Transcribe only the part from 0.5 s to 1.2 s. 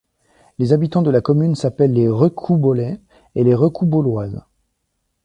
Les habitants de